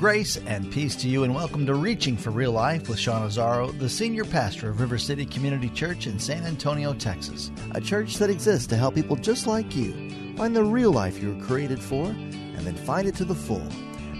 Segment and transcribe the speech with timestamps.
[0.00, 3.78] Grace and peace to you, and welcome to Reaching for Real Life with Sean Azzaro,
[3.78, 7.50] the senior pastor of River City Community Church in San Antonio, Texas.
[7.72, 9.92] A church that exists to help people just like you
[10.38, 13.62] find the real life you were created for and then find it to the full.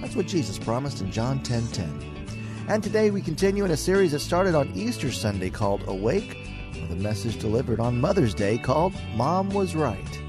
[0.02, 2.66] That's what Jesus promised in John 10 10.
[2.68, 6.36] And today we continue in a series that started on Easter Sunday called Awake,
[6.74, 10.20] with a message delivered on Mother's Day called Mom Was Right.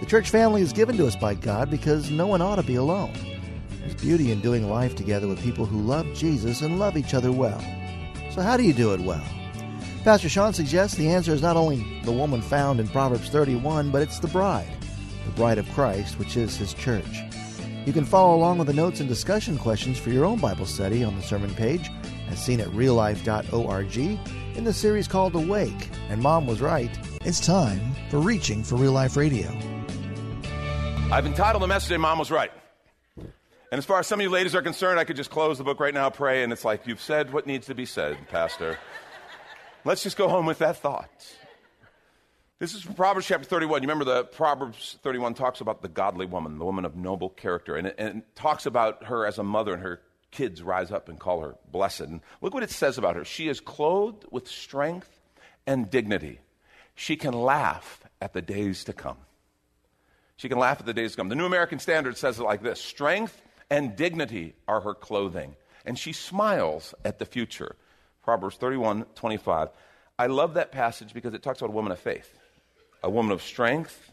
[0.00, 2.74] The church family is given to us by God because no one ought to be
[2.74, 3.14] alone.
[3.80, 7.32] There's beauty in doing life together with people who love Jesus and love each other
[7.32, 7.60] well.
[8.30, 9.24] So, how do you do it well?
[10.04, 14.02] Pastor Sean suggests the answer is not only the woman found in Proverbs 31, but
[14.02, 14.72] it's the bride,
[15.26, 17.22] the bride of Christ, which is his church.
[17.86, 21.02] You can follow along with the notes and discussion questions for your own Bible study
[21.02, 21.90] on the sermon page,
[22.28, 25.88] as seen at reallife.org, in the series called Awake.
[26.08, 26.90] And Mom was right.
[27.22, 29.48] It's time for Reaching for Real Life Radio.
[31.12, 32.52] I've entitled the message, Mom Was Right.
[33.72, 35.64] And as far as some of you ladies are concerned, I could just close the
[35.64, 38.76] book right now, pray, and it's like, you've said what needs to be said, Pastor.
[39.84, 41.08] Let's just go home with that thought.
[42.58, 43.82] This is from Proverbs chapter 31.
[43.82, 47.76] You remember the Proverbs 31 talks about the godly woman, the woman of noble character,
[47.76, 50.00] and it, and it talks about her as a mother and her
[50.32, 52.00] kids rise up and call her blessed.
[52.00, 53.24] And look what it says about her.
[53.24, 55.20] She is clothed with strength
[55.64, 56.40] and dignity.
[56.96, 59.18] She can laugh at the days to come.
[60.36, 61.28] She can laugh at the days to come.
[61.28, 65.54] The New American Standard says it like this Strength and dignity are her clothing.
[65.86, 67.76] And she smiles at the future.
[68.22, 69.68] Proverbs 31 25.
[70.18, 72.38] I love that passage because it talks about a woman of faith,
[73.02, 74.12] a woman of strength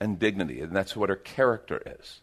[0.00, 2.22] and dignity, and that's what her character is.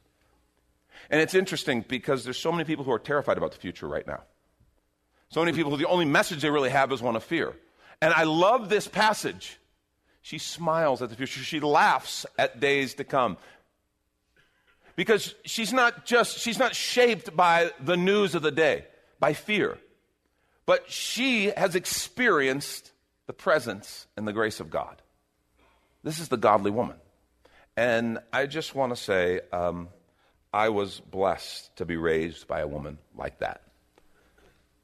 [1.11, 4.05] And it's interesting because there's so many people who are terrified about the future right
[4.05, 4.23] now.
[5.29, 7.53] So many people who the only message they really have is one of fear.
[8.01, 9.59] And I love this passage.
[10.21, 11.41] She smiles at the future.
[11.41, 13.37] She laughs at days to come
[14.99, 18.83] because she's not just she's not shaped by the news of the day
[19.17, 19.77] by fear.
[20.65, 22.91] But she has experienced
[23.25, 25.01] the presence and the grace of god.
[26.03, 26.97] This is the godly woman.
[27.77, 29.87] And i just want to say um,
[30.51, 33.61] i was blessed to be raised by a woman like that.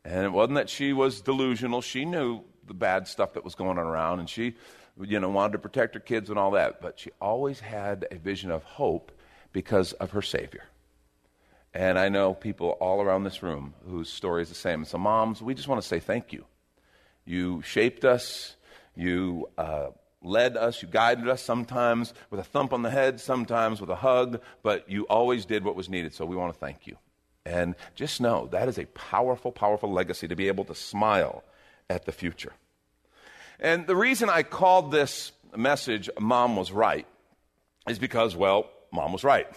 [0.06, 1.82] And it wasn't that she was delusional.
[1.82, 4.56] She knew the bad stuff that was going on around and she
[4.98, 6.80] you know wanted to protect her kids and all that.
[6.80, 9.12] But she always had a vision of hope
[9.56, 10.66] because of her Savior.
[11.74, 14.84] And I know people all around this room whose story is the same.
[14.84, 16.44] So, moms, we just want to say thank you.
[17.24, 18.58] You shaped us,
[18.98, 23.80] you uh, led us, you guided us, sometimes with a thump on the head, sometimes
[23.80, 26.14] with a hug, but you always did what was needed.
[26.14, 26.98] So, we want to thank you.
[27.46, 31.46] And just know that is a powerful, powerful legacy to be able to smile
[31.90, 32.52] at the future.
[33.58, 37.08] And the reason I called this message Mom Was Right
[37.88, 39.48] is because, well, mom was right.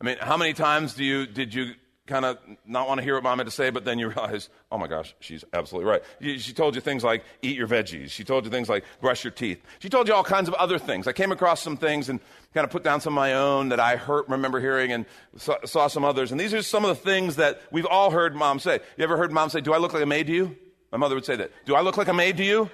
[0.00, 1.74] I mean, how many times do you, did you
[2.08, 4.48] kind of not want to hear what mom had to say, but then you realize,
[4.72, 6.02] oh my gosh, she's absolutely right.
[6.40, 8.10] She told you things like eat your veggies.
[8.10, 9.62] She told you things like brush your teeth.
[9.78, 11.06] She told you all kinds of other things.
[11.06, 12.18] I came across some things and
[12.54, 15.86] kind of put down some of my own that I heard, remember hearing and saw,
[15.86, 16.32] some others.
[16.32, 18.80] And these are some of the things that we've all heard mom say.
[18.96, 20.56] You ever heard mom say, do I look like a maid to you?
[20.90, 21.52] My mother would say that.
[21.66, 22.70] Do I look like a maid to you?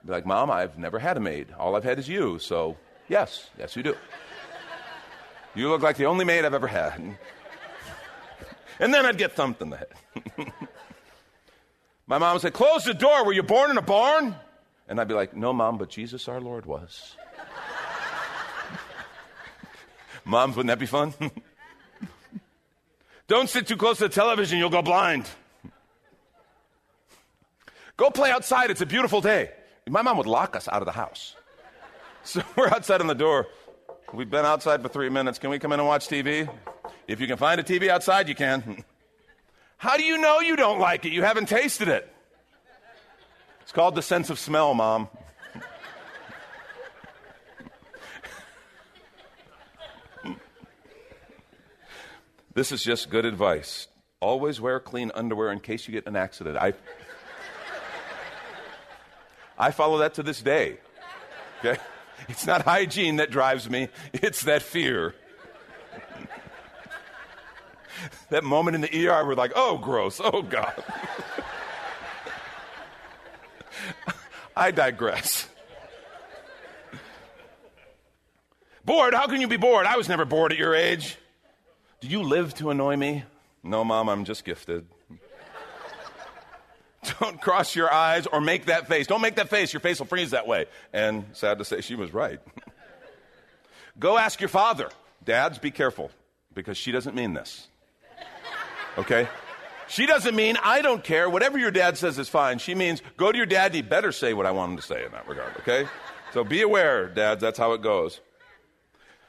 [0.00, 1.48] I'd be like, mom, I've never had a maid.
[1.58, 2.38] All I've had is you.
[2.38, 2.76] So
[3.08, 3.96] yes, yes you do.
[5.58, 7.16] You look like the only maid I've ever had.
[8.78, 10.52] And then I'd get thumped in the head.
[12.06, 13.24] My mom would say, Close the door.
[13.24, 14.36] Were you born in a barn?
[14.88, 17.16] And I'd be like, No, mom, but Jesus our Lord was.
[20.24, 21.12] Moms, wouldn't that be fun?
[23.26, 25.28] Don't sit too close to the television, you'll go blind.
[27.96, 29.50] Go play outside, it's a beautiful day.
[29.88, 31.34] My mom would lock us out of the house.
[32.24, 33.46] So we're outside on the door.
[34.14, 35.38] We've been outside for three minutes.
[35.38, 36.48] Can we come in and watch TV?
[37.06, 38.82] If you can find a TV outside, you can.
[39.76, 41.12] How do you know you don't like it?
[41.12, 42.10] You haven't tasted it.
[43.60, 45.08] It's called the sense of smell, Mom.
[52.54, 53.88] this is just good advice.
[54.20, 56.56] Always wear clean underwear in case you get an accident.
[56.56, 56.72] I,
[59.58, 60.78] I follow that to this day.
[61.58, 61.78] Okay?
[62.28, 65.14] It's not hygiene that drives me, it's that fear.
[68.30, 70.82] that moment in the ER, we're like, oh, gross, oh, God.
[74.56, 75.48] I digress.
[78.84, 79.14] bored?
[79.14, 79.86] How can you be bored?
[79.86, 81.16] I was never bored at your age.
[82.00, 83.24] Do you live to annoy me?
[83.62, 84.86] No, Mom, I'm just gifted.
[87.20, 89.06] Don't cross your eyes or make that face.
[89.06, 89.72] Don't make that face.
[89.72, 90.66] Your face will freeze that way.
[90.92, 92.40] And sad to say, she was right.
[93.98, 94.90] Go ask your father.
[95.24, 96.10] Dads, be careful
[96.54, 97.66] because she doesn't mean this.
[98.96, 99.28] Okay?
[99.88, 101.28] She doesn't mean I don't care.
[101.30, 102.58] Whatever your dad says is fine.
[102.58, 103.74] She means go to your dad.
[103.74, 105.56] He better say what I want him to say in that regard.
[105.60, 105.86] Okay?
[106.32, 107.40] So be aware, dads.
[107.40, 108.20] That's how it goes.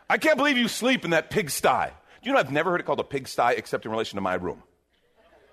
[0.09, 1.91] I can't believe you sleep in that pigsty.
[2.21, 4.33] Do you know I've never heard it called a pigsty except in relation to my
[4.33, 4.61] room?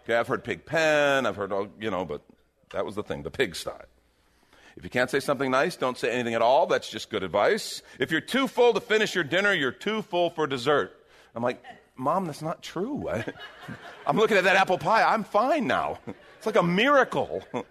[0.06, 2.22] Okay, I've heard pig pen, I've heard, all, you know, but
[2.70, 3.72] that was the thing, the pigsty.
[4.76, 6.68] If you can't say something nice, don't say anything at all.
[6.68, 7.82] That's just good advice.
[7.98, 10.92] If you're too full to finish your dinner, you're too full for dessert.
[11.34, 11.60] I'm like,
[11.96, 13.08] Mom, that's not true.
[13.10, 13.24] I,
[14.06, 15.02] am looking at that apple pie.
[15.02, 15.98] I'm fine now.
[16.36, 17.42] It's like a miracle.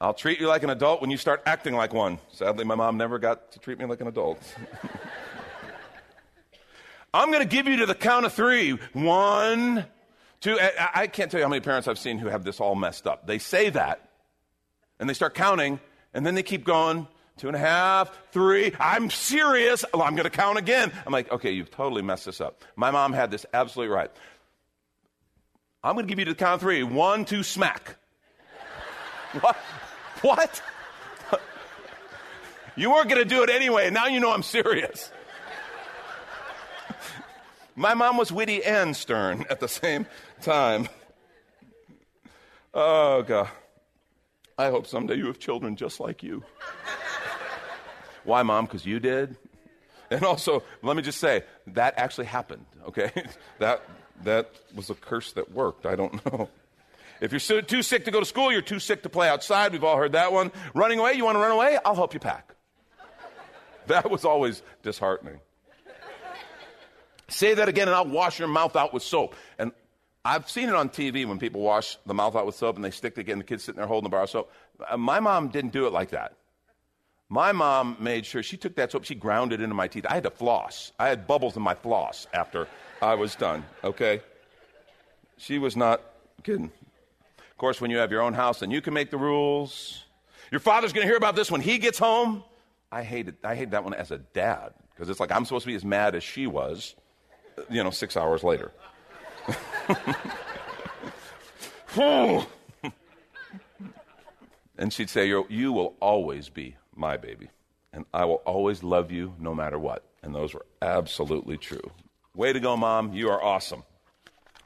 [0.00, 2.18] I'll treat you like an adult when you start acting like one.
[2.30, 4.40] Sadly, my mom never got to treat me like an adult.
[7.12, 8.78] I'm going to give you to the count of three.
[8.92, 9.84] One,
[10.40, 10.58] two.
[10.94, 13.26] I, can't tell you how many parents I've seen who have this all messed up.
[13.26, 14.08] They say that,
[15.00, 15.80] and they start counting,
[16.14, 17.08] and then they keep going.
[17.36, 18.74] Two and a half, three.
[18.78, 19.82] I'm serious.
[19.94, 20.92] Well, I'm going to count again.
[21.06, 22.62] I'm like, okay, you've totally messed this up.
[22.76, 24.10] My mom had this absolutely right.
[25.82, 26.82] I'm going to give you to the count of three.
[26.82, 27.96] One, two, smack.
[29.40, 29.56] what?
[30.20, 30.62] What?
[32.76, 33.88] you weren't going to do it anyway.
[33.88, 35.10] Now you know I'm serious.
[37.80, 40.06] My mom was witty and stern at the same
[40.42, 40.86] time.
[42.74, 43.48] Oh, God.
[44.58, 46.44] I hope someday you have children just like you.
[48.24, 48.66] Why, mom?
[48.66, 49.34] Because you did?
[50.10, 53.10] And also, let me just say, that actually happened, okay?
[53.60, 53.82] that,
[54.24, 55.86] that was a curse that worked.
[55.86, 56.50] I don't know.
[57.22, 59.72] If you're too sick to go to school, you're too sick to play outside.
[59.72, 60.52] We've all heard that one.
[60.74, 61.78] Running away, you want to run away?
[61.82, 62.54] I'll help you pack.
[63.86, 65.40] That was always disheartening.
[67.30, 69.34] Say that again, and I'll wash your mouth out with soap.
[69.58, 69.72] And
[70.24, 72.90] I've seen it on TV when people wash the mouth out with soap and they
[72.90, 74.52] stick it again, the kid's sitting there holding the bar of soap.
[74.88, 76.34] Uh, my mom didn't do it like that.
[77.28, 80.04] My mom made sure she took that soap, she ground it into my teeth.
[80.08, 80.92] I had to floss.
[80.98, 82.66] I had bubbles in my floss after
[83.00, 84.20] I was done, okay?
[85.38, 86.02] She was not
[86.42, 86.72] kidding.
[87.38, 90.04] Of course, when you have your own house, then you can make the rules.
[90.50, 92.42] Your father's going to hear about this when he gets home.
[92.92, 95.68] I hated, I hated that one as a dad because it's like I'm supposed to
[95.68, 96.96] be as mad as she was
[97.68, 98.72] you know, six hours later.
[104.78, 107.48] and she'd say, You will always be my baby,
[107.92, 110.04] and I will always love you no matter what.
[110.22, 111.90] And those were absolutely true.
[112.34, 113.12] Way to go, mom.
[113.12, 113.82] You are awesome.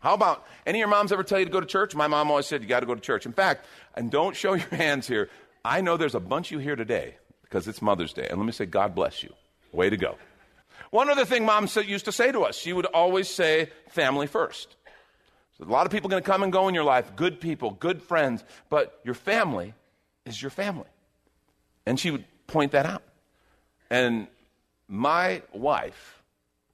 [0.01, 1.95] How about any of your moms ever tell you to go to church?
[1.95, 3.25] My mom always said you got to go to church.
[3.25, 3.65] In fact,
[3.95, 5.31] and don't show your hands here.
[5.65, 8.27] I know there's a bunch of you here today because it's Mother's Day.
[8.29, 9.33] And let me say, God bless you.
[9.73, 10.19] Way to go.
[10.95, 14.77] One other thing mom used to say to us, she would always say, family first.
[15.59, 17.41] So a lot of people are going to come and go in your life, good
[17.41, 19.75] people, good friends, but your family
[20.25, 20.87] is your family.
[21.85, 23.03] And she would point that out.
[23.91, 24.29] And
[24.87, 26.23] my wife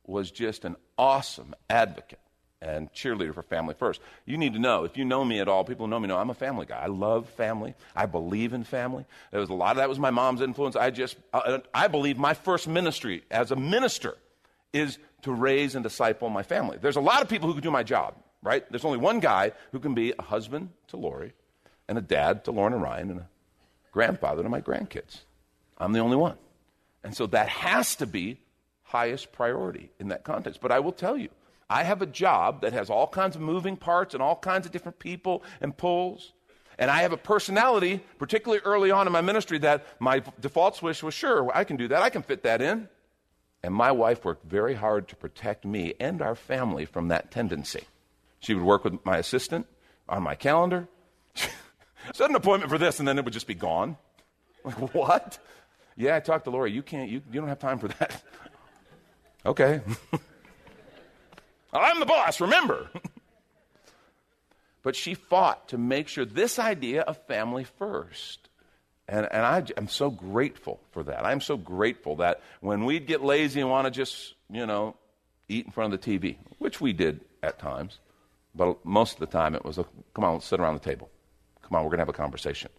[0.07, 2.21] was just an awesome advocate
[2.63, 4.01] and cheerleader for Family First.
[4.27, 6.19] You need to know, if you know me at all, people who know me know
[6.19, 6.79] I'm a family guy.
[6.79, 7.75] I love family.
[7.97, 9.07] I believe in family.
[9.31, 10.77] There was a lot of that was my mom's influence.
[10.77, 14.17] I just, I, I believe my first ministry as a minister
[14.73, 16.79] is to raise and disciple my family.
[16.81, 18.65] There's a lot of people who can do my job, right?
[18.71, 21.33] There's only one guy who can be a husband to Lori
[21.89, 23.29] and a dad to Lauren and Ryan and a
[23.93, 25.21] grandfather to my grandkids.
[25.79, 26.37] I'm the only one.
[27.03, 28.39] And so that has to be
[28.83, 30.61] highest priority in that context.
[30.61, 31.29] But I will tell you,
[31.71, 34.73] I have a job that has all kinds of moving parts and all kinds of
[34.73, 36.33] different people and pulls.
[36.79, 41.03] And I have a personality, particularly early on in my ministry, that my default switch
[41.03, 42.89] was sure, I can do that, I can fit that in.
[43.63, 47.85] And my wife worked very hard to protect me and our family from that tendency.
[48.41, 49.67] She would work with my assistant
[50.09, 50.89] on my calendar,
[52.15, 53.97] set an appointment for this, and then it would just be gone.
[54.65, 55.39] Like, what?
[55.97, 56.73] Yeah, I talked to Lori.
[56.73, 58.23] You can't, you, you don't have time for that.
[59.47, 59.83] okay.
[61.73, 62.91] I'm the boss, remember.
[64.83, 68.49] but she fought to make sure this idea of family first.
[69.09, 71.27] And, and I, am so grateful for that.
[71.27, 74.97] I'm so grateful that when we'd get lazy and want to just, you know,
[75.49, 77.99] eat in front of the TV, which we did at times,
[78.55, 79.85] but most of the time it was, a,
[80.15, 81.11] come on, let's sit around the table.
[81.63, 82.71] Come on, we're going to have a conversation.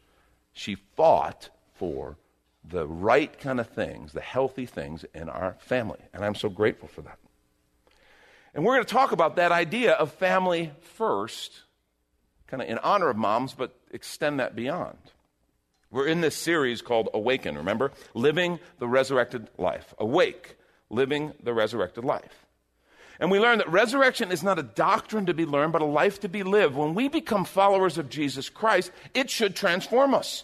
[0.53, 2.17] She fought for
[2.63, 5.99] the right kind of things, the healthy things in our family.
[6.13, 7.17] And I'm so grateful for that.
[8.53, 11.61] And we're going to talk about that idea of family first,
[12.47, 14.97] kind of in honor of moms, but extend that beyond.
[15.89, 17.91] We're in this series called Awaken, remember?
[18.13, 19.93] Living the Resurrected Life.
[19.99, 20.57] Awake,
[20.89, 22.45] living the resurrected life.
[23.19, 26.21] And we learn that resurrection is not a doctrine to be learned, but a life
[26.21, 26.75] to be lived.
[26.75, 30.43] When we become followers of Jesus Christ, it should transform us.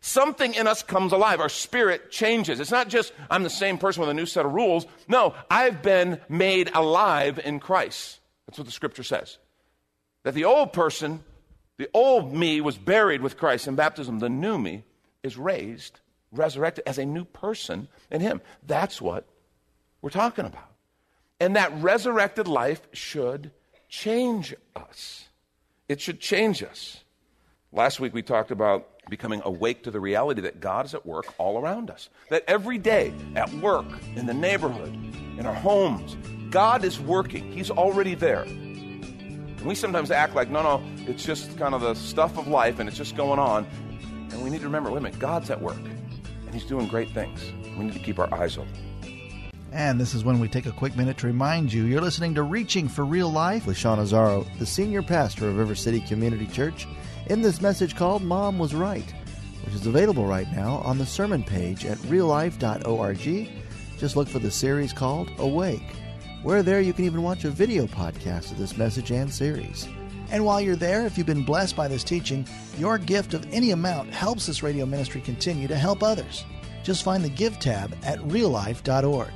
[0.00, 1.40] Something in us comes alive.
[1.40, 2.60] Our spirit changes.
[2.60, 4.86] It's not just, I'm the same person with a new set of rules.
[5.08, 8.20] No, I've been made alive in Christ.
[8.46, 9.38] That's what the scripture says.
[10.22, 11.20] That the old person,
[11.78, 14.20] the old me, was buried with Christ in baptism.
[14.20, 14.84] The new me
[15.22, 16.00] is raised,
[16.30, 18.40] resurrected as a new person in Him.
[18.66, 19.26] That's what
[20.00, 20.70] we're talking about.
[21.40, 23.50] And that resurrected life should
[23.88, 25.28] change us.
[25.88, 27.02] It should change us.
[27.72, 31.34] Last week we talked about becoming awake to the reality that God is at work
[31.36, 32.08] all around us.
[32.30, 33.84] That every day, at work,
[34.16, 34.94] in the neighborhood,
[35.38, 36.16] in our homes,
[36.48, 37.52] God is working.
[37.52, 38.44] He's already there.
[38.44, 42.78] And we sometimes act like, no, no, it's just kind of the stuff of life
[42.78, 43.66] and it's just going on.
[44.30, 47.10] And we need to remember, wait a minute, God's at work and He's doing great
[47.10, 47.52] things.
[47.76, 48.72] We need to keep our eyes open.
[49.72, 52.42] And this is when we take a quick minute to remind you you're listening to
[52.42, 56.86] Reaching for Real Life with Sean Azzaro, the senior pastor of River City Community Church
[57.28, 59.14] in this message called Mom Was Right,
[59.64, 63.50] which is available right now on the sermon page at reallife.org.
[63.98, 65.94] Just look for the series called Awake.
[66.42, 69.88] Where there, you can even watch a video podcast of this message and series.
[70.30, 72.46] And while you're there, if you've been blessed by this teaching,
[72.78, 76.44] your gift of any amount helps this radio ministry continue to help others.
[76.84, 79.32] Just find the Give tab at reallife.org.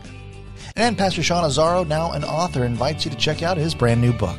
[0.76, 4.12] And Pastor Sean Azzaro, now an author, invites you to check out his brand new
[4.12, 4.38] book.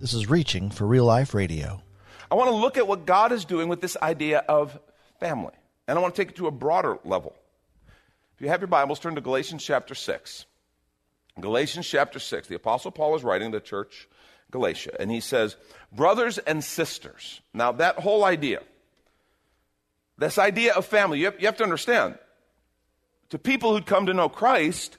[0.00, 1.82] This is Reaching for Real Life Radio.
[2.30, 4.78] I want to look at what God is doing with this idea of
[5.18, 5.54] family.
[5.88, 7.34] And I want to take it to a broader level.
[8.36, 10.46] If you have your Bibles, turn to Galatians chapter 6.
[11.40, 12.46] Galatians chapter 6.
[12.46, 14.08] The Apostle Paul is writing to the church
[14.52, 15.56] Galatia, and he says,
[15.92, 17.40] Brothers and sisters.
[17.52, 18.62] Now, that whole idea,
[20.16, 22.16] this idea of family, you have, you have to understand,
[23.30, 24.96] to people who'd come to know Christ,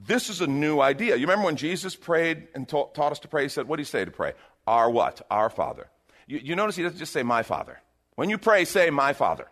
[0.00, 1.16] this is a new idea.
[1.16, 3.44] You remember when Jesus prayed and ta- taught us to pray?
[3.44, 4.32] He said, What do you say to pray?
[4.66, 5.24] Our what?
[5.30, 5.86] Our Father.
[6.26, 7.80] You, you notice he doesn't just say, My Father.
[8.16, 9.46] When you pray, say, My Father.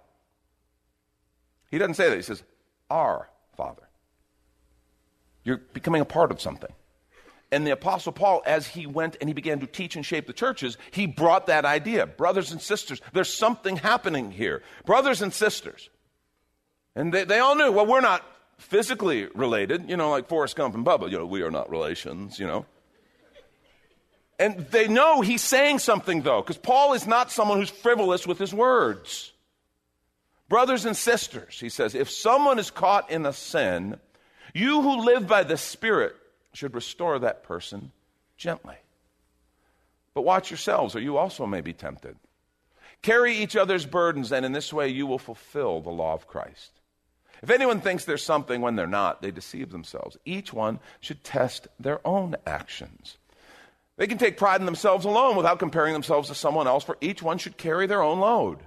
[1.71, 2.17] He doesn't say that.
[2.17, 2.43] He says,
[2.91, 3.89] Our Father.
[5.45, 6.71] You're becoming a part of something.
[7.51, 10.33] And the Apostle Paul, as he went and he began to teach and shape the
[10.33, 12.07] churches, he brought that idea.
[12.07, 14.63] Brothers and sisters, there's something happening here.
[14.87, 15.91] Brothers and sisters.
[16.95, 18.25] And they, they all knew, well, we're not
[18.63, 22.39] physically related, you know, like Forrest Gump and Bubba, you know, we are not relations,
[22.39, 22.67] you know.
[24.39, 28.39] And they know he's saying something, though, because Paul is not someone who's frivolous with
[28.39, 29.33] his words.
[30.49, 33.99] Brothers and sisters, he says, if someone is caught in a sin,
[34.53, 36.17] you who live by the Spirit
[36.53, 37.93] should restore that person
[38.37, 38.77] gently.
[40.13, 42.17] But watch yourselves, or you also may be tempted.
[43.01, 46.82] Carry each other's burdens, and in this way you will fulfill the law of Christ.
[47.43, 50.17] If anyone thinks there's something when they're not, they deceive themselves.
[50.25, 53.19] Each one should test their own actions.
[53.97, 57.21] They can take pride in themselves alone without comparing themselves to someone else, for each
[57.21, 58.61] one should carry their own load.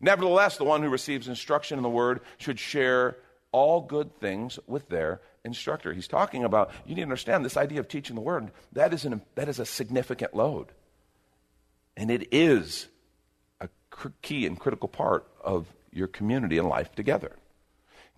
[0.00, 3.16] Nevertheless, the one who receives instruction in the word should share
[3.50, 5.92] all good things with their instructor.
[5.92, 9.04] He's talking about, you need to understand this idea of teaching the word, that is,
[9.04, 10.68] an, that is a significant load.
[11.96, 12.86] And it is
[13.60, 13.68] a
[14.22, 17.32] key and critical part of your community and life together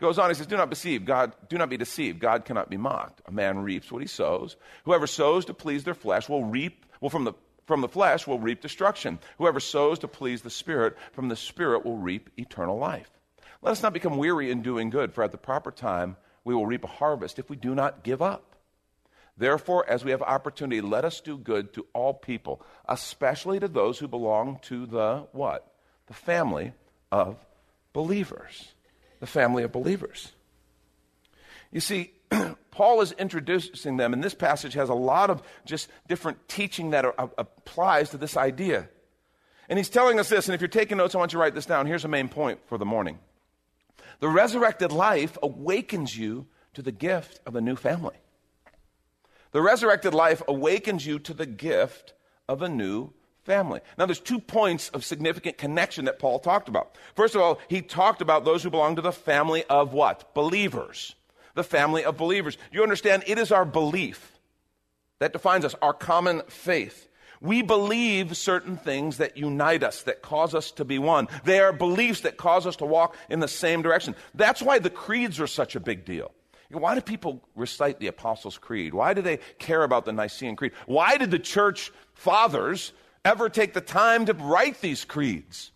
[0.00, 2.19] goes on, he says, Do not deceive God, do not be deceived.
[2.19, 3.23] God cannot be mocked.
[3.26, 4.57] A man reaps what he sows.
[4.85, 7.35] Whoever sows to please their flesh will reap, will from the
[7.66, 9.21] from the flesh will reap destruction.
[9.38, 13.09] Whoever sows to please the Spirit from the Spirit will reap eternal life.
[13.62, 16.66] Let us not become weary in doing good, for at the proper time we will
[16.66, 18.57] reap a harvest if we do not give up.
[19.37, 23.99] Therefore, as we have opportunity, let us do good to all people, especially to those
[23.99, 25.73] who belong to the what?
[26.09, 26.73] The family
[27.12, 27.37] of
[27.92, 28.73] believers.
[29.20, 30.32] The family of believers.
[31.70, 32.12] You see,
[32.70, 37.04] Paul is introducing them, and this passage has a lot of just different teaching that
[37.04, 38.88] uh, applies to this idea.
[39.68, 41.54] And he's telling us this, and if you're taking notes, I want you to write
[41.54, 41.86] this down.
[41.86, 43.18] Here's a main point for the morning
[44.18, 48.16] The resurrected life awakens you to the gift of a new family.
[49.52, 52.14] The resurrected life awakens you to the gift
[52.48, 53.12] of a new
[53.50, 53.80] family.
[53.99, 56.97] Now, there's two points of significant connection that Paul talked about.
[57.16, 60.33] First of all, he talked about those who belong to the family of what?
[60.35, 61.16] Believers
[61.54, 62.57] the family of believers.
[62.73, 64.38] You understand, it is our belief
[65.19, 67.09] that defines us, our common faith.
[67.40, 71.28] We believe certain things that unite us, that cause us to be one.
[71.45, 74.14] They are beliefs that cause us to walk in the same direction.
[74.35, 76.33] That's why the creeds are such a big deal.
[76.71, 78.95] Why do people recite the Apostles' Creed?
[78.95, 80.73] Why do they care about the Nicene Creed?
[80.87, 82.92] Why did the church fathers
[83.24, 85.72] ever take the time to write these creeds?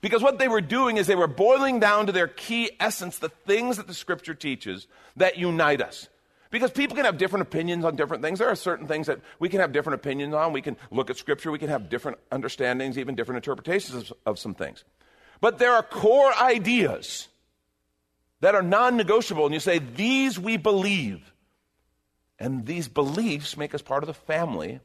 [0.00, 3.28] Because what they were doing is they were boiling down to their key essence the
[3.28, 6.08] things that the scripture teaches that unite us.
[6.50, 8.38] Because people can have different opinions on different things.
[8.38, 10.52] There are certain things that we can have different opinions on.
[10.52, 14.38] We can look at scripture, we can have different understandings, even different interpretations of, of
[14.38, 14.84] some things.
[15.40, 17.28] But there are core ideas
[18.40, 21.32] that are non negotiable, and you say, These we believe.
[22.38, 24.80] And these beliefs make us part of the family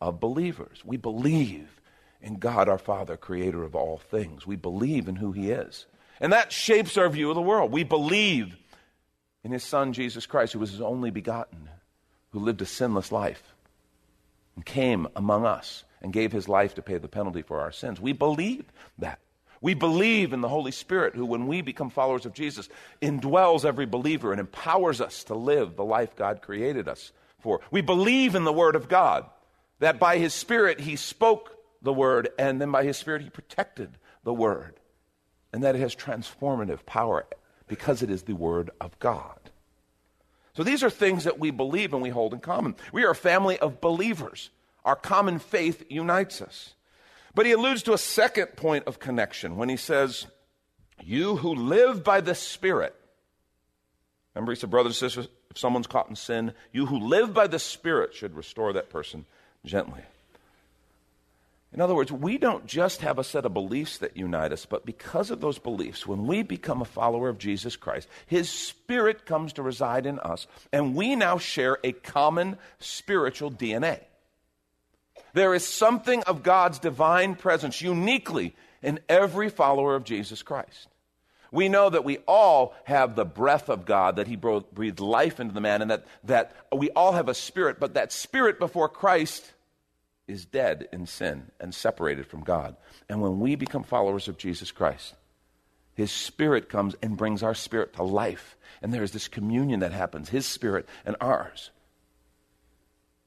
[0.00, 0.82] of believers.
[0.84, 1.80] We believe
[2.20, 4.46] in God our Father, creator of all things.
[4.46, 5.86] We believe in who He is.
[6.20, 7.72] And that shapes our view of the world.
[7.72, 8.56] We believe
[9.42, 11.68] in His Son, Jesus Christ, who was His only begotten,
[12.30, 13.54] who lived a sinless life
[14.56, 18.00] and came among us and gave His life to pay the penalty for our sins.
[18.00, 18.64] We believe
[18.98, 19.18] that.
[19.60, 22.68] We believe in the Holy Spirit, who, when we become followers of Jesus,
[23.00, 27.60] indwells every believer and empowers us to live the life God created us for.
[27.70, 29.24] We believe in the Word of God,
[29.78, 33.98] that by His Spirit He spoke the Word, and then by His Spirit, He protected
[34.24, 34.80] the Word.
[35.52, 37.26] And that it has transformative power
[37.68, 39.38] because it is the Word of God.
[40.54, 42.76] So these are things that we believe and we hold in common.
[42.92, 44.50] We are a family of believers.
[44.84, 46.74] Our common faith unites us.
[47.34, 50.26] But he alludes to a second point of connection when he says,
[51.02, 52.94] You who live by the Spirit.
[54.34, 57.48] Remember, he said, Brothers and sisters, if someone's caught in sin, you who live by
[57.48, 59.26] the Spirit should restore that person
[59.64, 60.02] gently.
[61.74, 64.86] In other words, we don't just have a set of beliefs that unite us, but
[64.86, 69.54] because of those beliefs, when we become a follower of Jesus Christ, His Spirit comes
[69.54, 73.98] to reside in us, and we now share a common spiritual DNA.
[75.32, 80.86] There is something of God's divine presence uniquely in every follower of Jesus Christ.
[81.54, 85.54] We know that we all have the breath of God, that He breathed life into
[85.54, 89.52] the man, and that, that we all have a spirit, but that spirit before Christ
[90.26, 92.74] is dead in sin and separated from God.
[93.08, 95.14] And when we become followers of Jesus Christ,
[95.94, 98.56] his spirit comes and brings our spirit to life.
[98.82, 101.70] And there is this communion that happens, his spirit and ours.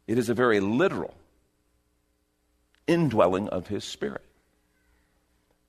[0.06, 1.14] It is a very literal
[2.88, 4.26] indwelling of his spirit.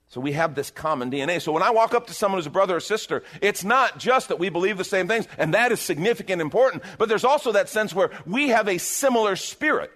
[0.09, 1.39] So we have this common DNA.
[1.39, 4.29] So when I walk up to someone who's a brother or sister, it's not just
[4.29, 7.51] that we believe the same things, and that is significant and important, but there's also
[7.51, 9.91] that sense where we have a similar spirit.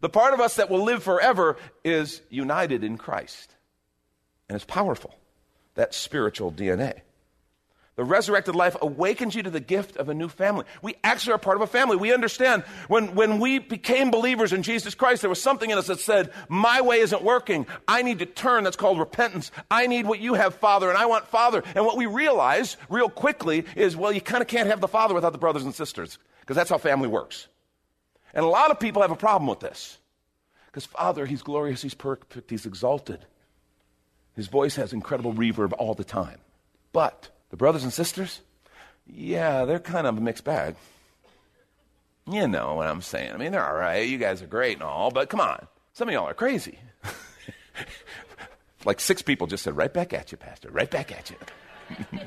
[0.00, 3.54] The part of us that will live forever is united in Christ.
[4.48, 5.14] And it's powerful,
[5.76, 7.02] that spiritual DNA.
[8.02, 10.64] The resurrected life awakens you to the gift of a new family.
[10.82, 11.94] We actually are part of a family.
[11.96, 15.86] We understand when, when we became believers in Jesus Christ, there was something in us
[15.86, 17.64] that said, My way isn't working.
[17.86, 18.64] I need to turn.
[18.64, 19.52] That's called repentance.
[19.70, 21.62] I need what you have, Father, and I want Father.
[21.76, 25.14] And what we realize real quickly is, well, you kind of can't have the Father
[25.14, 27.46] without the brothers and sisters, because that's how family works.
[28.34, 29.96] And a lot of people have a problem with this.
[30.66, 33.24] Because Father, He's glorious, He's perfect, He's exalted.
[34.34, 36.40] His voice has incredible reverb all the time.
[36.92, 38.40] But the brothers and sisters,
[39.06, 40.74] yeah, they're kind of a mixed bag.
[42.26, 43.32] You know what I'm saying.
[43.32, 44.08] I mean, they're all right.
[44.08, 45.68] You guys are great and all, but come on.
[45.92, 46.78] Some of y'all are crazy.
[48.86, 51.36] like six people just said, right back at you, Pastor, right back at you.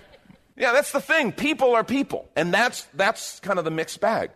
[0.56, 1.32] yeah, that's the thing.
[1.32, 2.30] People are people.
[2.36, 4.30] And that's, that's kind of the mixed bag.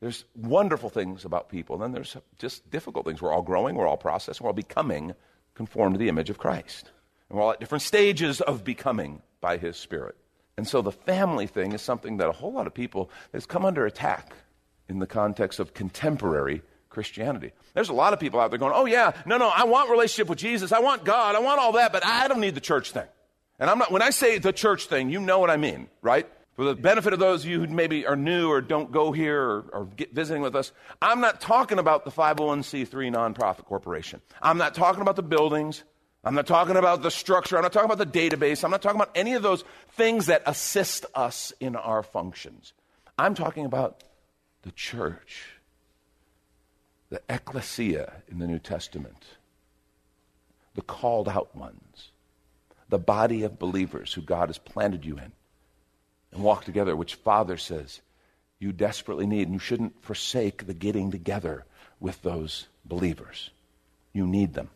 [0.00, 3.20] There's wonderful things about people, and then there's just difficult things.
[3.20, 5.14] We're all growing, we're all processing, we're all becoming
[5.54, 6.90] conformed to the image of Christ.
[7.28, 10.16] And we're all at different stages of becoming by His Spirit.
[10.56, 13.64] And so the family thing is something that a whole lot of people has come
[13.64, 14.32] under attack
[14.88, 17.52] in the context of contemporary Christianity.
[17.74, 20.28] There's a lot of people out there going, oh, yeah, no, no, I want relationship
[20.28, 20.72] with Jesus.
[20.72, 21.36] I want God.
[21.36, 23.06] I want all that, but I don't need the church thing.
[23.60, 26.28] And I'm not, when I say the church thing, you know what I mean, right?
[26.56, 29.40] For the benefit of those of you who maybe are new or don't go here
[29.40, 34.20] or, or get visiting with us, I'm not talking about the 501c3 nonprofit corporation.
[34.42, 35.84] I'm not talking about the buildings.
[36.24, 37.56] I'm not talking about the structure.
[37.56, 38.64] I'm not talking about the database.
[38.64, 42.72] I'm not talking about any of those things that assist us in our functions.
[43.16, 44.02] I'm talking about
[44.62, 45.46] the church,
[47.10, 49.24] the ecclesia in the New Testament,
[50.74, 52.10] the called out ones,
[52.88, 55.32] the body of believers who God has planted you in
[56.32, 58.00] and walk together, which Father says
[58.58, 59.42] you desperately need.
[59.42, 61.64] And you shouldn't forsake the getting together
[62.00, 63.50] with those believers.
[64.12, 64.70] You need them.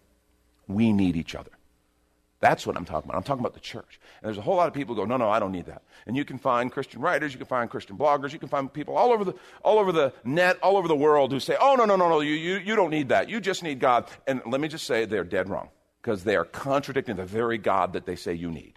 [0.74, 1.50] We need each other.
[2.42, 3.16] That's what I'm talking about.
[3.16, 4.00] I'm talking about the church.
[4.20, 5.82] And there's a whole lot of people who go, no, no, I don't need that.
[6.06, 8.96] And you can find Christian writers, you can find Christian bloggers, you can find people
[8.96, 11.84] all over the, all over the net, all over the world who say, oh, no,
[11.84, 13.28] no, no, no, you, you, you don't need that.
[13.28, 14.06] You just need God.
[14.26, 15.68] And let me just say, they're dead wrong
[16.00, 18.74] because they are contradicting the very God that they say you need.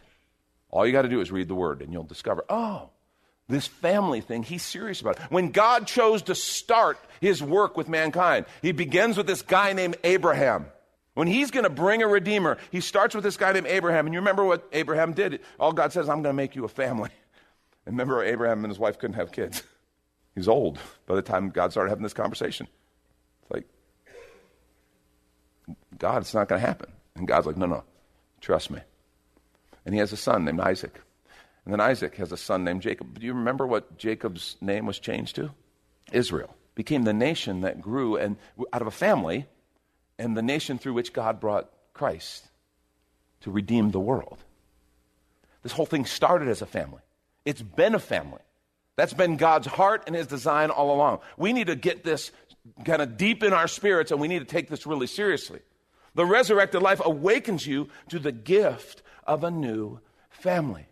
[0.69, 2.91] All you got to do is read the word and you'll discover, oh,
[3.47, 5.23] this family thing, he's serious about it.
[5.29, 9.97] When God chose to start his work with mankind, he begins with this guy named
[10.03, 10.67] Abraham.
[11.15, 14.06] When he's going to bring a redeemer, he starts with this guy named Abraham.
[14.06, 15.39] And you remember what Abraham did?
[15.60, 17.10] All God says, I'm going to make you a family.
[17.88, 19.62] And remember, Abraham and his wife couldn't have kids.
[20.36, 22.67] He's old by the time God started having this conversation.
[23.43, 23.67] It's like,
[25.99, 26.91] God, it's not going to happen.
[27.15, 27.84] And God's like, no, no,
[28.41, 28.80] trust me.
[29.86, 30.99] And he has a son named Isaac.
[31.63, 33.19] And then Isaac has a son named Jacob.
[33.19, 35.51] Do you remember what Jacob's name was changed to?
[36.12, 36.56] Israel.
[36.73, 38.36] Became the nation that grew and
[38.73, 39.45] out of a family
[40.17, 42.47] and the nation through which God brought Christ
[43.41, 44.38] to redeem the world.
[45.63, 47.01] This whole thing started as a family.
[47.43, 48.41] It's been a family.
[48.95, 51.19] That's been God's heart and his design all along.
[51.38, 52.32] We need to get this
[52.86, 55.60] kind of deep in our spirits and we need to take this really seriously.
[56.15, 59.99] The resurrected life awakens you to the gift of a new
[60.30, 60.88] family.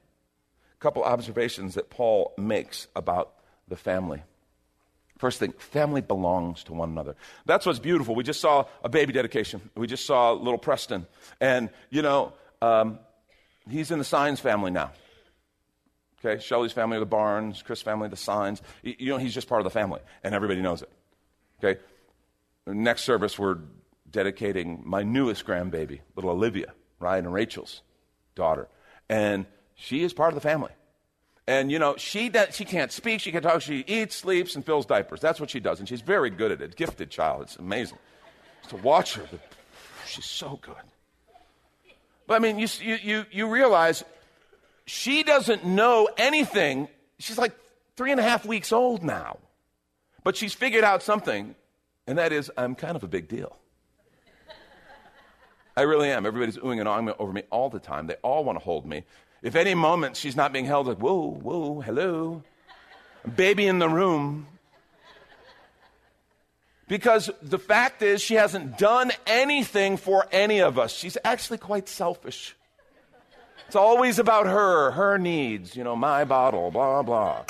[0.73, 3.33] A couple observations that Paul makes about
[3.67, 4.23] the family.
[5.23, 7.15] First thing, family belongs to one another.
[7.45, 8.13] That's what's beautiful.
[8.13, 9.61] We just saw a baby dedication.
[9.73, 11.07] We just saw little Preston.
[11.39, 12.99] And, you know, um,
[13.69, 14.91] he's in the Signs family now.
[16.19, 18.61] Okay, Shelly's family the Barnes, Chris' family, the Signs.
[18.81, 20.91] You know, he's just part of the family, and everybody knows it.
[21.63, 21.79] Okay?
[22.67, 23.59] Next service, we're
[24.11, 27.81] dedicating my newest grandbaby, little Olivia, Ryan and Rachel's
[28.35, 28.67] daughter.
[29.07, 30.71] And she is part of the family.
[31.47, 34.65] And you know, she does, she can't speak, she can't talk, she eats, sleeps, and
[34.65, 35.19] fills diapers.
[35.19, 36.75] That's what she does, and she's very good at it.
[36.75, 37.43] Gifted child.
[37.43, 37.97] It's amazing.
[38.69, 39.27] To watch her,
[40.05, 40.75] she's so good.
[42.27, 44.05] But I mean, you, you, you realize
[44.85, 46.87] she doesn't know anything.
[47.19, 47.53] She's like
[47.97, 49.37] three and a half weeks old now.
[50.23, 51.55] But she's figured out something,
[52.07, 53.57] and that is, I'm kind of a big deal.
[55.75, 56.25] I really am.
[56.25, 58.07] Everybody's oohing and ahhing over me all the time.
[58.07, 59.03] They all want to hold me.
[59.43, 62.43] If any moment she's not being held, like, whoa, whoa, hello,
[63.35, 64.47] baby in the room.
[66.87, 70.93] Because the fact is, she hasn't done anything for any of us.
[70.93, 72.55] She's actually quite selfish.
[73.67, 77.43] It's always about her, her needs, you know, my bottle, blah, blah.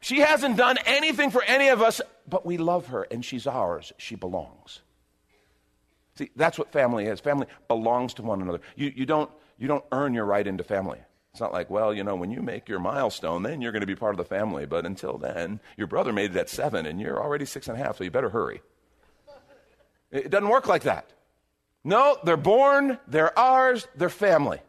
[0.00, 3.92] She hasn't done anything for any of us, but we love her and she's ours.
[3.98, 4.80] She belongs.
[6.16, 7.20] See, that's what family is.
[7.20, 8.60] Family belongs to one another.
[8.76, 10.98] You, you don't you don't earn your right into family.
[11.32, 13.86] It's not like, well, you know, when you make your milestone, then you're going to
[13.86, 14.66] be part of the family.
[14.66, 17.82] But until then, your brother made it at seven and you're already six and a
[17.82, 18.62] half, so you better hurry.
[20.12, 21.12] It doesn't work like that.
[21.82, 24.60] No, they're born, they're ours, they're family.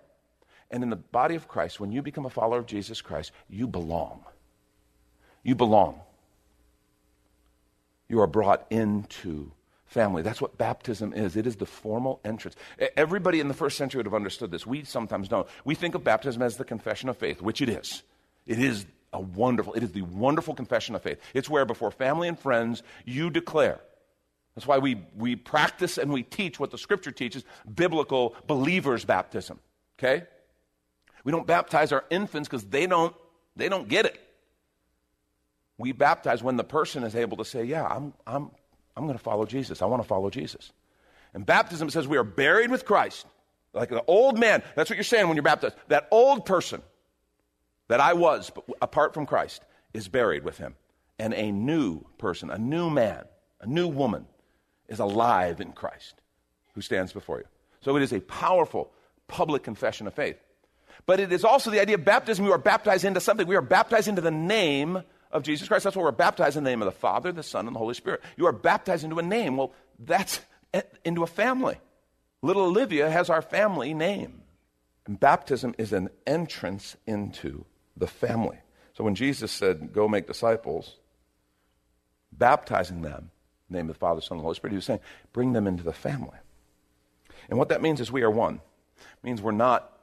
[0.72, 3.68] And in the body of Christ, when you become a follower of Jesus Christ, you
[3.68, 4.26] belong.
[5.44, 6.02] You belong.
[8.10, 9.52] You are brought into
[9.86, 10.22] family.
[10.22, 11.36] That's what baptism is.
[11.36, 12.56] It is the formal entrance.
[12.98, 14.66] Everybody in the first century would have understood this.
[14.66, 15.48] We sometimes don't.
[15.64, 18.04] We think of baptism as the confession of faith, which it is.
[18.46, 21.20] It is a wonderful, it is the wonderful confession of faith.
[21.34, 23.80] It's where before family and friends you declare.
[24.56, 27.44] That's why we, we practice and we teach what the scripture teaches,
[27.74, 29.60] biblical believers baptism.
[30.00, 30.26] Okay?
[31.24, 33.16] We don't baptize our infants because they don't,
[33.56, 34.22] they don't get it.
[35.78, 38.52] We baptize when the person is able to say, Yeah, I'm, I'm
[38.96, 39.82] I'm going to follow Jesus.
[39.82, 40.72] I want to follow Jesus.
[41.34, 43.26] And baptism says we are buried with Christ.
[43.74, 44.64] Like the old man.
[44.76, 45.76] That's what you're saying when you're baptized.
[45.90, 46.82] That old person
[47.90, 49.62] that I was, but apart from Christ,
[49.94, 50.76] is buried with him.
[51.20, 53.26] And a new person, a new man,
[53.62, 54.26] a new woman
[54.88, 56.16] is alive in Christ
[56.74, 57.46] who stands before you.
[57.82, 58.92] So it is a powerful
[59.28, 60.38] public confession of faith.
[61.06, 62.46] But it is also the idea of baptism.
[62.46, 63.46] We are baptized into something.
[63.46, 65.04] We are baptized into the name
[65.36, 65.84] of Jesus Christ.
[65.84, 67.94] That's why we're baptized in the name of the Father, the Son, and the Holy
[67.94, 68.22] Spirit.
[68.38, 69.58] You are baptized into a name.
[69.58, 70.40] Well, that's
[70.74, 71.78] eh, into a family.
[72.42, 74.42] Little Olivia has our family name.
[75.06, 77.66] And baptism is an entrance into
[77.98, 78.58] the family.
[78.94, 80.96] So when Jesus said, Go make disciples,
[82.32, 83.30] baptizing them
[83.70, 85.02] the name of the Father, Son, and the Holy Spirit, he was saying,
[85.34, 86.38] Bring them into the family.
[87.50, 88.62] And what that means is we are one.
[88.96, 89.95] It means we're not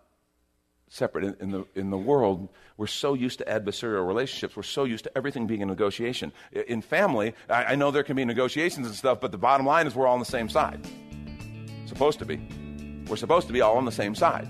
[0.92, 1.24] separate.
[1.24, 4.55] In, in, the, in the world, we're so used to adversarial relationships.
[4.55, 6.33] We're so used to everything being a negotiation.
[6.52, 9.87] In family, I, I know there can be negotiations and stuff, but the bottom line
[9.87, 10.87] is we're all on the same side.
[11.87, 12.40] Supposed to be.
[13.09, 14.48] We're supposed to be all on the same side.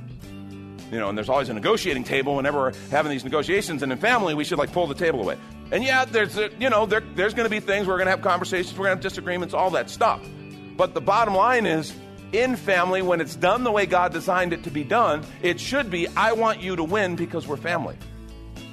[0.91, 3.83] You know, and there's always a negotiating table whenever we're having these negotiations.
[3.83, 5.39] And in family, we should like pull the table away.
[5.71, 8.11] And yeah, there's a, you know there, there's going to be things we're going to
[8.11, 10.21] have conversations, we're going to have disagreements, all that stuff.
[10.77, 11.95] But the bottom line is,
[12.33, 15.91] in family, when it's done the way God designed it to be done, it should
[15.91, 17.97] be I want you to win because we're family.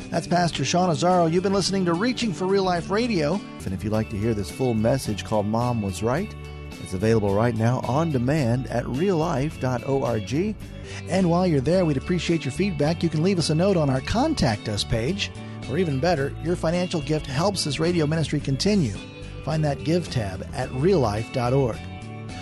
[0.09, 1.31] That's Pastor Sean Azzaro.
[1.31, 3.39] You've been listening to Reaching for Real Life Radio.
[3.63, 6.33] And if you'd like to hear this full message called Mom Was Right,
[6.81, 10.55] it's available right now on demand at reallife.org.
[11.07, 13.03] And while you're there, we'd appreciate your feedback.
[13.03, 15.31] You can leave us a note on our Contact Us page.
[15.69, 18.95] Or even better, your financial gift helps this radio ministry continue.
[19.45, 21.77] Find that Give tab at reallife.org.